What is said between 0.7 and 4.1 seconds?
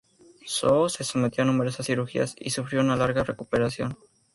se sometió a numerosas cirugías y sufrió una larga recuperación.